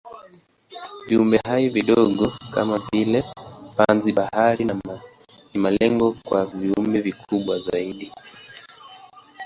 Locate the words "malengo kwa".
5.59-6.45